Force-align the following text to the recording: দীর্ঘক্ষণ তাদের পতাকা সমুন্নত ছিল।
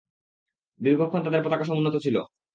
দীর্ঘক্ষণ 0.79 1.21
তাদের 1.23 1.43
পতাকা 1.43 1.65
সমুন্নত 1.65 1.95
ছিল। 1.97 2.15